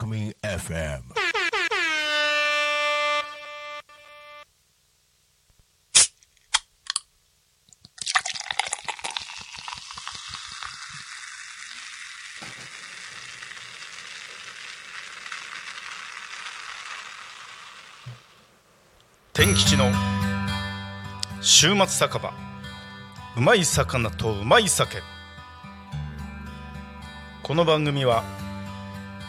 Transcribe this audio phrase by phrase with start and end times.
[0.00, 1.02] Talkme FM.
[19.34, 19.84] 天吉の
[21.42, 22.32] 週末酒場
[23.36, 25.02] うまい魚とうまい酒
[27.42, 28.49] この番組は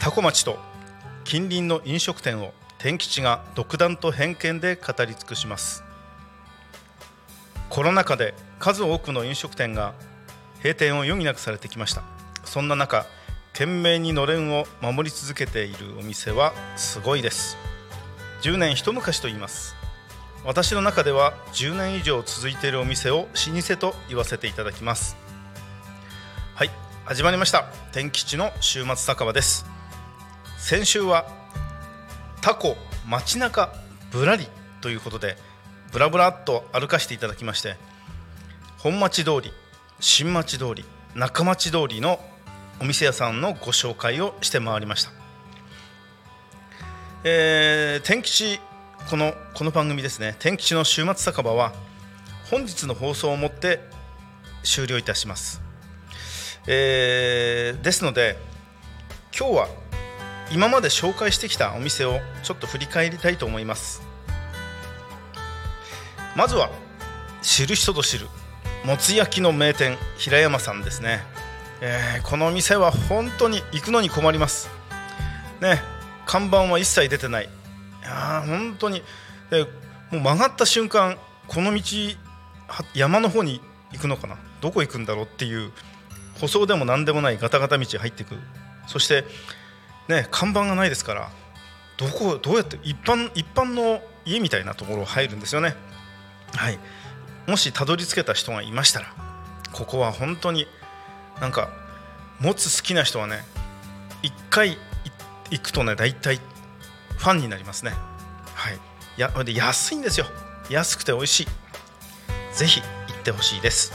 [0.02, 0.58] 多古町と
[1.26, 5.84] 近隣の飲食店を天吉が独断と偏見で語り尽くします。
[7.70, 9.94] コロナ禍で数多くの飲食店が
[10.58, 12.02] 閉店を余儀なくされてきました。
[12.46, 13.06] そんな中
[13.54, 17.56] 懸命にのれんを守り続けているお店はすごいです。
[18.42, 19.76] 10年一昔と言います。
[20.44, 25.16] 私の中では10年以上続いているお店を老舗と言わせていただきます。
[26.56, 26.72] はい
[27.06, 27.66] 始まりました。
[27.92, 29.71] 天吉の週末酒場です。
[30.62, 31.26] 先週は
[32.42, 32.78] タコ
[33.10, 33.74] 街中
[34.12, 34.48] ぶらり
[34.80, 35.36] ということで
[35.92, 37.76] ぶらぶらっと歩かせていただきまして
[38.78, 39.52] 本町通り
[40.00, 42.20] 新町通り中町通りの
[42.80, 45.12] お店屋さんのご紹介をして回りました、
[47.24, 48.60] えー天吉
[49.10, 50.36] このこの番組ですね。
[50.38, 51.74] 天吉の週末酒場は
[52.52, 53.80] 本日の放送をもって
[54.64, 55.60] 終了いたします、
[56.68, 58.38] えーですので
[59.38, 59.81] 今日は
[60.52, 64.02] 今まで紹介してきたお店をちょっと振り返りたいと思います。
[66.36, 66.70] まずは
[67.42, 68.28] 知る人ぞ知る
[68.86, 71.22] もつ焼きの名店平山さんですね、
[71.82, 74.70] えーこの店は本当に行くのに困ります。
[75.62, 75.82] ね
[76.26, 77.46] 看板は一切出てない。
[77.46, 77.48] い
[78.04, 79.04] や本当に。
[79.50, 79.64] で
[80.12, 81.18] もう曲がった瞬間
[81.48, 81.82] この道
[82.94, 83.62] 山の方に
[83.92, 84.38] 行くのかな。
[84.62, 85.72] どこ行くんだろうっていう
[86.40, 88.36] 舗装でも何でもないガタガタ道入っていく。
[88.88, 89.24] そして
[90.08, 91.32] ね看板がないですから
[91.98, 95.76] どこどうやって一般一般の家みたいなところ入るんですよね。
[96.56, 96.80] はい。
[97.48, 99.14] もしたどり着けた人がいましたら
[99.72, 100.68] ここは本当に
[101.40, 101.70] なんか
[102.40, 103.44] 持つ好きな人はね
[104.22, 104.78] 一回い
[105.52, 107.92] 行くとね大体ファンになりますね。
[108.54, 108.80] はい。
[109.18, 110.26] やで安いんですよ。
[110.70, 111.48] 安くて美味しい。
[112.54, 113.94] ぜひ行ってほしいです。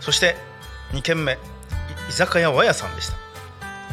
[0.00, 0.36] そして
[0.92, 1.38] 2軒目
[2.08, 3.17] 居酒屋和屋さんでした。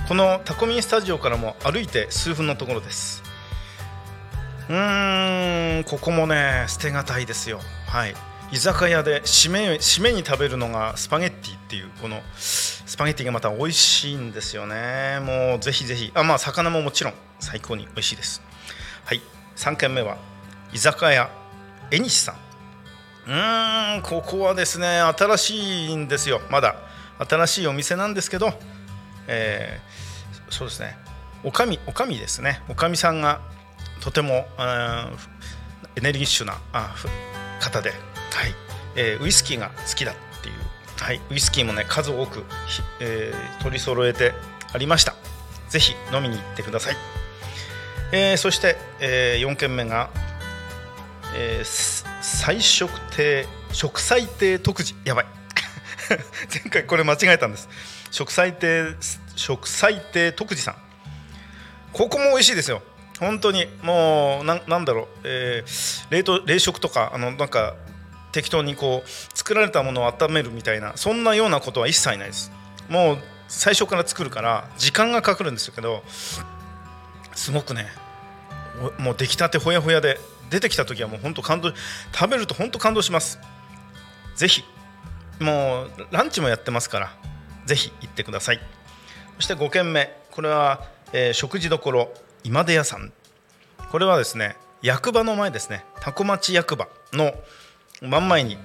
[0.08, 3.24] このタコミンスタジオからも歩いて数分のところです。
[4.70, 7.60] うーんここもね捨てがたいですよ。
[7.88, 8.14] はい。
[8.52, 15.20] 居酒屋で締め締めに食べるのがスパゲッティっていうこのスパゲッティがまた美味しいんですよね。
[15.22, 16.12] もうぜひぜひ。
[16.14, 18.44] あまあ魚ももちろん最高に美味しいです。
[19.06, 19.22] はい。
[19.56, 20.18] 3軒目は
[20.72, 21.32] 居酒屋
[21.90, 22.36] えにしさん。
[23.28, 26.42] うーんここはですね新しいんですよ。
[26.52, 26.76] まだ
[27.28, 28.54] 新しいお店なんですけど、
[29.28, 30.98] えーそうですね。
[31.44, 32.62] おかみおかみですね。
[32.70, 33.42] おかみさんが
[34.02, 34.46] とても
[35.96, 36.96] エネルギッシュなあ
[37.60, 38.00] 方で、はい。
[38.96, 40.56] えーウイスキーが好きだっていう、
[41.00, 42.44] はい、ウイスキーもね数多く、
[43.02, 44.34] えー取り揃えて
[44.74, 45.16] ありました。
[45.70, 46.96] ぜひ飲みに行ってください、
[48.14, 50.10] えーそして、え4軒目が、
[51.36, 55.26] えー菜食亭食菜亭特需やばい。
[56.54, 57.68] 前回これ間違えたんです。
[58.16, 58.96] 食菜亭
[59.36, 60.76] 食菜亭特需さん。
[61.92, 62.82] ここも美味しいですよ。
[63.20, 63.66] 本当に。
[63.82, 67.76] もうななんだろう、えー冷凍冷食とかあのなんか
[68.32, 72.54] 適当にこう作られたものを温めるみたいなそんなようなことは一切ないです。
[72.88, 73.18] もう
[73.50, 77.86] 最初から作るから時間がかかるんですけどすごくね
[78.98, 81.74] もう出来たてほやほやで出てきた時はもう本当感動
[82.14, 83.40] 食べると本当感動します。
[84.38, 84.64] ぜひ。
[85.42, 87.14] もうランチもやってますから。
[87.66, 88.60] ぜひ行ってください。
[89.38, 90.16] そして5軒目。
[90.32, 90.84] これは、
[91.14, 92.12] えー食事処
[92.44, 93.12] 今出屋さん。
[93.92, 95.86] これはですね役場の前ですね。
[96.02, 97.34] 多古町役場の
[98.02, 98.58] 真ん前に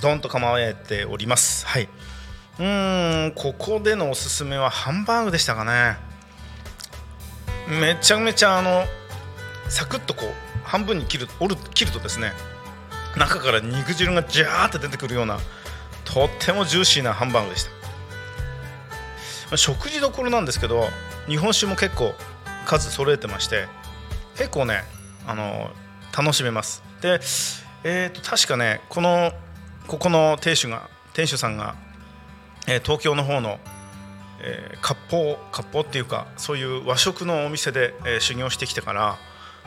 [0.00, 1.66] ドンと構えております。
[1.66, 1.88] はい。
[2.58, 5.96] うーんここでのおすすめはハンバーグでしたかね。
[7.68, 8.84] めちゃめちゃあの
[9.68, 10.28] サクッとこう
[10.64, 12.32] 半分に切る折る切るとですね
[13.16, 15.38] 中から肉汁がジャーって出てくるような
[16.04, 17.83] とってもジューシーなハンバーグでした。
[19.56, 20.88] 食事どころなんですけど
[21.26, 22.14] 日本酒も結構
[22.66, 23.66] 数揃えてまして
[24.36, 24.82] 結構ね
[25.26, 25.70] あの
[26.16, 26.82] 楽しめます。
[27.00, 27.20] で
[27.86, 29.32] えー、と確かねこの
[29.86, 31.74] ここの店主が店主さんが、
[32.66, 33.58] えー東京の方の、
[34.40, 39.18] えー、割烹割烹っていうかそういう和食のお店で、えー修行してきてから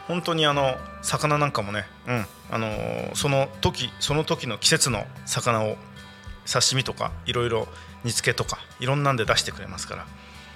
[0.07, 5.78] 本当にあの魚なんかもね、うんあのーその時その時の季節の魚を
[6.51, 7.68] 刺身とかいろいろ
[8.07, 10.07] 煮付けとかいろんなんで出してくれますから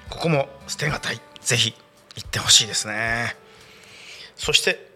[0.10, 1.20] ここも捨てがたい。
[1.42, 1.74] ぜひ
[2.16, 3.36] 行ってほしいですね。
[4.36, 4.92] そして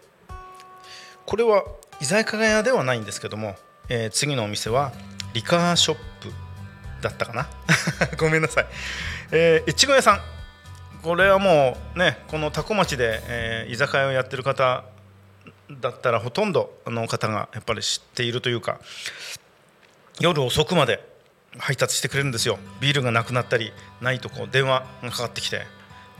[1.26, 1.64] これは
[2.00, 3.56] 居酒屋ではないんですけども、
[3.88, 4.92] えー、次のお店は
[5.34, 6.32] リカーショップ
[7.02, 7.48] だったかな？
[8.18, 8.66] ごめんなさい、
[9.32, 10.20] えー、越後屋さん。
[11.02, 14.84] これはもうねこの多古町で、えー、居酒屋をやってる方
[15.70, 18.80] だったらほとんどの方がやっぱり知っているというか
[20.20, 21.15] 夜遅くまで
[21.58, 22.58] 配達してくれるんですよ。
[22.80, 25.66] ビールがなくなったりないとこう電話がかかってきて。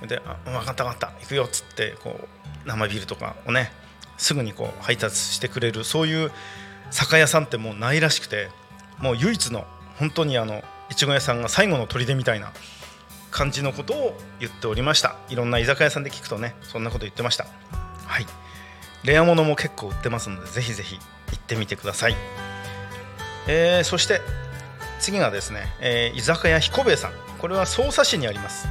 [0.06, 1.06] で「分かった分かった。
[1.20, 3.72] 行くよ」っつってこう生ビールとかをね
[4.18, 6.30] すぐにこう配達してくれるそういう
[6.90, 8.50] 酒屋さんってもうないらしくて
[8.98, 9.66] もう唯一の
[9.98, 12.52] 本当にあのいちご屋さんが最後の砦みたいな
[13.30, 15.16] 感じのことを言っておりました。
[15.30, 17.46] いろんな居酒屋さんで聞くとねそんなこと言ってました。
[18.06, 18.26] はい。
[19.04, 22.16] レアものも結構売ってますのでぜひぜひ行ってみてください、
[23.46, 24.20] えー、そして
[24.98, 27.26] 次がですね、えー、居酒屋彦兵衛さん。
[27.38, 28.66] これは匝瑳市にあります、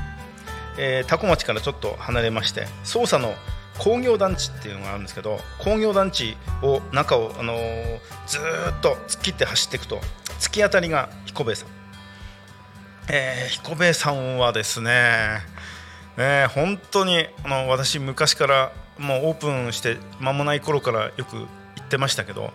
[0.77, 3.33] えー、多古町からちょっと離れまして匝瑳の
[3.77, 10.00] 工業団地っていうのがあるんですけど工業団地を中を、あのー、ずっと突っ切って走っていくと
[10.39, 11.69] 突き当たりが彦兵衛さん、
[13.12, 15.39] えー、彦兵衛さんはですね
[16.18, 21.48] ね本当にあの私昔からもうオープンして間もない頃からよく行
[21.81, 22.51] ってましたけど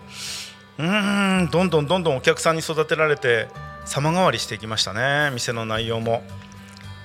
[0.81, 3.49] うんどんどんどんどんお客さんに育てられて
[3.85, 6.23] 様変わりしていきましたね店の内容も。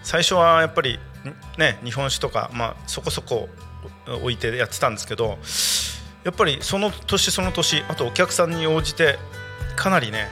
[0.04, 1.00] 最初はやっぱり
[1.58, 3.50] ね日本酒とか、まあ、そこそこ
[4.08, 5.40] 置いてやってたんですけど
[6.24, 9.18] やっぱりその年その年あとお客さんに応じて
[9.76, 10.28] かなりね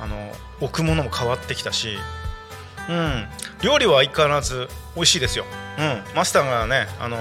[0.00, 1.96] あの置くものも変わってきたし、
[2.90, 3.26] うん、
[3.62, 5.44] 料理は相変わらず美味しいですよ、
[5.78, 7.16] うん、マスターがねあの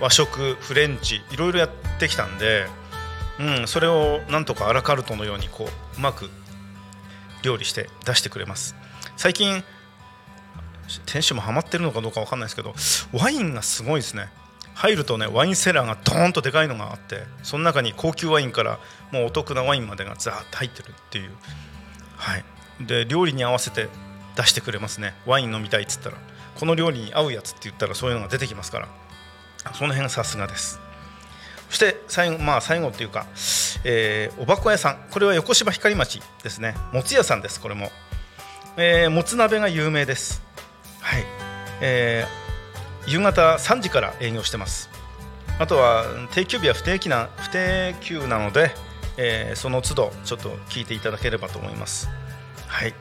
[0.00, 2.66] 和食フレンチいろいろやってきたんで、
[3.38, 6.30] うん、それをなんとかアラカルトのようにこううまく
[7.42, 8.74] 料理して出してくれます。
[9.16, 9.62] 最近
[11.06, 12.74] 店主もハマってるのかどうか分かんないですけど
[13.12, 14.28] ワインがすごいですね。
[14.74, 18.78] 入るとねワインセラーがドーンとでかいのがあってその中に高級ワインから
[19.12, 21.30] もうお得なワインまでがザーッと入ってるっていう。
[22.16, 22.44] はい。
[22.80, 23.88] で料理に合わせて
[24.36, 25.14] 出してくれますね。
[25.26, 26.16] ワイン飲みたいっつったら
[26.58, 28.88] この料理に合うやつって言ったらそういうのが出てきますから。
[29.74, 30.80] その辺がさすがです。
[31.68, 33.26] そして最後まあ最後っていうか、
[33.84, 34.98] えー、おばこ屋さん。
[35.10, 36.74] これは横芝光町ですね。
[36.92, 37.90] もつ屋さんですこれも、
[38.76, 40.42] えー、もつ鍋が有名です。
[41.00, 41.24] はい、
[41.80, 42.48] えー
[43.08, 44.90] 夕方3時から営業してます。
[45.58, 48.70] あとは定休日は不定期な不定休なので、
[49.16, 52.08] えー、その都度ちょっと聞いていただければと思います。
[52.66, 52.94] はい。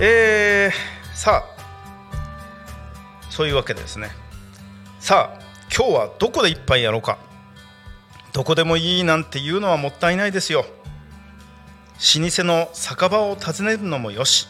[0.00, 1.52] えー、さあ。
[3.30, 4.10] そういうわけですね。
[4.98, 5.38] さあ
[5.74, 7.18] 今日はどこで一杯やろうか。
[8.32, 10.64] どこでもいいなんていうのはもったいないですよ。
[12.18, 14.48] 老舗の酒場を訪ねるのもよし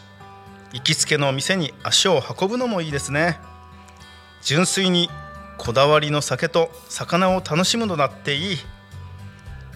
[0.71, 3.39] 行きつけの店に足を運ぶのもいいですね。
[4.41, 5.09] 純粋に
[5.57, 8.57] こだわりの酒と魚を楽しむのだっていい。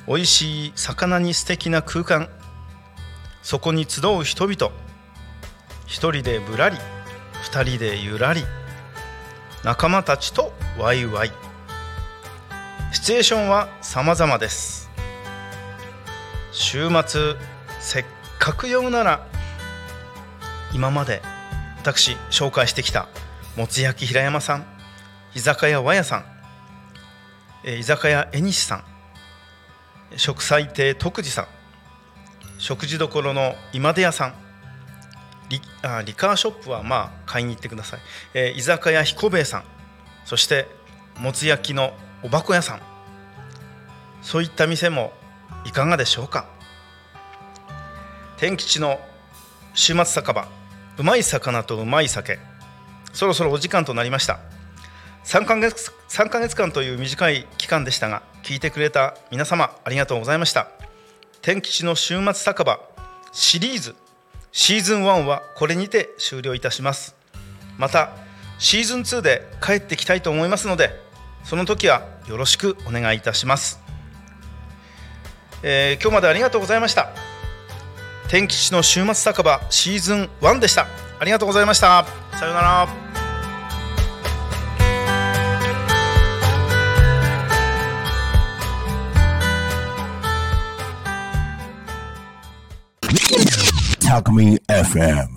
[0.08, 2.30] 美味しい魚に素敵な空間。
[3.44, 4.74] そこに集う人々。
[5.86, 6.78] 一人でぶらり
[7.44, 8.44] 二人でゆらり。
[9.64, 11.47] 仲間たちとワイワイ。
[12.94, 14.90] シチュエーションは様々です。
[16.54, 17.36] 週末
[17.82, 18.06] せっ
[18.40, 19.28] かく読むなら
[20.74, 21.22] 今まで
[21.80, 23.08] 私紹介してきた
[23.58, 24.66] もつ焼き平山さん
[25.36, 26.26] 居酒屋和屋さん、
[27.80, 28.84] 居酒屋えにしさん
[30.16, 31.48] 食祭亭徳次さん
[32.58, 34.34] 食事どころの今出屋さん
[35.50, 38.00] リあリカーショップはまあ買いに行ってください、
[38.34, 39.64] えー、居酒屋彦兵衛さん
[40.26, 40.68] そして
[41.20, 41.94] もつ焼きの
[42.24, 42.82] おばこ屋さん。
[44.22, 45.14] そういった店も
[45.66, 46.46] いかがでしょうか？
[48.38, 49.00] 天吉の
[49.74, 50.48] 週末酒場
[50.98, 52.40] うまい魚とうまい酒
[53.14, 54.40] そろそろお時間となりました。
[55.24, 60.70] 3ヶ月 ,3 ヶ月間という短い期間でしたが聞いてくれた皆様ありがとうございました。
[61.42, 62.80] 天吉の週末酒場
[63.32, 63.96] シリーズ。
[64.52, 67.16] シーズン1はこれにて終了いたします。
[67.78, 68.12] また
[68.58, 71.00] シーズン2で帰ってきたいと思いますので
[71.48, 73.80] その時はよろしくお願いいたします、
[75.64, 77.10] えー、今日までありがとうございました。
[78.28, 80.88] 天吉の週末酒場シーズン1でした。
[81.18, 82.06] ありがとうございました。
[82.34, 82.88] さようなら。
[94.10, 95.28] Alchemy FM.